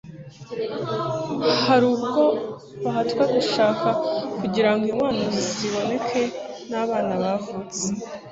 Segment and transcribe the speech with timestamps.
[1.65, 2.23] hari ubwo
[2.83, 3.87] bahatwa gushaka
[4.39, 6.21] kugirango inkwano ziboneke,
[6.69, 7.81] n'abana bavuke